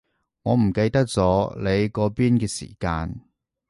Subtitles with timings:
[0.41, 3.21] 我唔記得咗你嗰邊嘅時間